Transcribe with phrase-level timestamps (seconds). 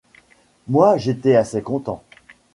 [0.67, 2.03] Moi, j'étais assez content.